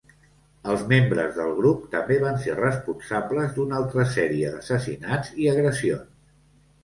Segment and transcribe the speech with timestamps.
[0.71, 6.09] Els membres del grup també van ser responsables d'una altra sèrie d'assassinats i agressions.